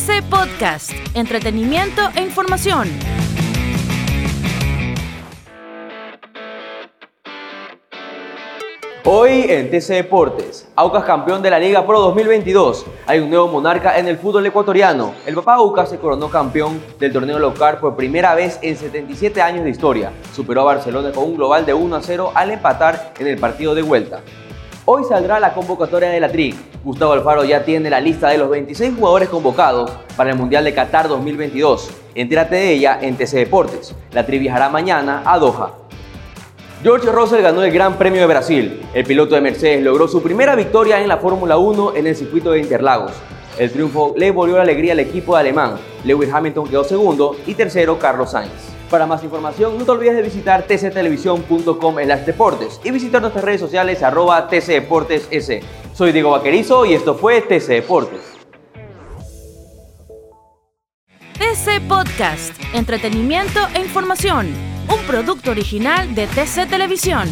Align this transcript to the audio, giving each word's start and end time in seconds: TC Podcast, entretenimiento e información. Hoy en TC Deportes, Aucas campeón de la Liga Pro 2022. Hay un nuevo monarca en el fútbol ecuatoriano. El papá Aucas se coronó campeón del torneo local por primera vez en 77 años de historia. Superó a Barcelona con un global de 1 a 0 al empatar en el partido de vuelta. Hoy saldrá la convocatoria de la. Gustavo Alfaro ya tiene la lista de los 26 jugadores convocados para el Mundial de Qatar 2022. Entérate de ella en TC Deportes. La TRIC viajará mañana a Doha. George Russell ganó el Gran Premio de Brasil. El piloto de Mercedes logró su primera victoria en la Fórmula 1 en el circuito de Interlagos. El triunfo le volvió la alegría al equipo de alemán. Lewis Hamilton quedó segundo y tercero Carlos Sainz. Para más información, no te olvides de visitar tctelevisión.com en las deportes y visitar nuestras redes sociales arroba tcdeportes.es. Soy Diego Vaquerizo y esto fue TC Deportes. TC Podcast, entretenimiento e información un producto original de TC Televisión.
TC 0.00 0.22
Podcast, 0.30 0.92
entretenimiento 1.14 2.00
e 2.16 2.22
información. 2.22 2.88
Hoy 9.04 9.44
en 9.48 9.70
TC 9.70 9.88
Deportes, 9.88 10.70
Aucas 10.74 11.04
campeón 11.04 11.42
de 11.42 11.50
la 11.50 11.58
Liga 11.58 11.86
Pro 11.86 12.00
2022. 12.00 12.86
Hay 13.06 13.18
un 13.18 13.28
nuevo 13.28 13.48
monarca 13.48 13.98
en 13.98 14.08
el 14.08 14.16
fútbol 14.16 14.46
ecuatoriano. 14.46 15.12
El 15.26 15.34
papá 15.34 15.56
Aucas 15.56 15.90
se 15.90 15.98
coronó 15.98 16.30
campeón 16.30 16.80
del 16.98 17.12
torneo 17.12 17.38
local 17.38 17.76
por 17.78 17.94
primera 17.94 18.34
vez 18.34 18.58
en 18.62 18.78
77 18.78 19.42
años 19.42 19.64
de 19.64 19.70
historia. 19.70 20.12
Superó 20.32 20.62
a 20.62 20.64
Barcelona 20.64 21.12
con 21.12 21.24
un 21.24 21.36
global 21.36 21.66
de 21.66 21.74
1 21.74 21.96
a 21.96 22.02
0 22.02 22.32
al 22.34 22.50
empatar 22.52 23.12
en 23.18 23.26
el 23.26 23.36
partido 23.36 23.74
de 23.74 23.82
vuelta. 23.82 24.22
Hoy 24.86 25.04
saldrá 25.04 25.38
la 25.38 25.52
convocatoria 25.52 26.08
de 26.08 26.20
la. 26.20 26.30
Gustavo 26.82 27.12
Alfaro 27.12 27.44
ya 27.44 27.62
tiene 27.62 27.90
la 27.90 28.00
lista 28.00 28.30
de 28.30 28.38
los 28.38 28.48
26 28.48 28.94
jugadores 28.96 29.28
convocados 29.28 29.90
para 30.16 30.30
el 30.30 30.36
Mundial 30.36 30.64
de 30.64 30.72
Qatar 30.72 31.08
2022. 31.08 31.90
Entérate 32.14 32.56
de 32.56 32.72
ella 32.72 32.98
en 33.02 33.16
TC 33.16 33.32
Deportes. 33.34 33.94
La 34.12 34.24
TRIC 34.24 34.40
viajará 34.40 34.70
mañana 34.70 35.22
a 35.26 35.38
Doha. 35.38 35.74
George 36.82 37.12
Russell 37.12 37.42
ganó 37.42 37.62
el 37.62 37.70
Gran 37.70 37.98
Premio 37.98 38.22
de 38.22 38.26
Brasil. 38.26 38.80
El 38.94 39.04
piloto 39.04 39.34
de 39.34 39.42
Mercedes 39.42 39.84
logró 39.84 40.08
su 40.08 40.22
primera 40.22 40.56
victoria 40.56 41.02
en 41.02 41.08
la 41.08 41.18
Fórmula 41.18 41.58
1 41.58 41.96
en 41.96 42.06
el 42.06 42.16
circuito 42.16 42.52
de 42.52 42.60
Interlagos. 42.60 43.12
El 43.58 43.70
triunfo 43.70 44.14
le 44.16 44.30
volvió 44.30 44.56
la 44.56 44.62
alegría 44.62 44.94
al 44.94 45.00
equipo 45.00 45.34
de 45.34 45.40
alemán. 45.40 45.74
Lewis 46.04 46.32
Hamilton 46.32 46.66
quedó 46.66 46.84
segundo 46.84 47.36
y 47.46 47.52
tercero 47.52 47.98
Carlos 47.98 48.30
Sainz. 48.30 48.52
Para 48.88 49.06
más 49.06 49.22
información, 49.22 49.76
no 49.78 49.84
te 49.84 49.90
olvides 49.90 50.16
de 50.16 50.22
visitar 50.22 50.62
tctelevisión.com 50.62 51.98
en 51.98 52.08
las 52.08 52.24
deportes 52.24 52.80
y 52.82 52.90
visitar 52.90 53.20
nuestras 53.20 53.44
redes 53.44 53.60
sociales 53.60 54.02
arroba 54.02 54.48
tcdeportes.es. 54.48 55.60
Soy 56.00 56.12
Diego 56.12 56.30
Vaquerizo 56.30 56.86
y 56.86 56.94
esto 56.94 57.14
fue 57.14 57.42
TC 57.42 57.66
Deportes. 57.74 58.22
TC 61.34 61.86
Podcast, 61.86 62.54
entretenimiento 62.72 63.60
e 63.74 63.80
información 63.80 64.48
un 64.88 65.06
producto 65.06 65.50
original 65.50 66.14
de 66.14 66.26
TC 66.26 66.70
Televisión. 66.70 67.28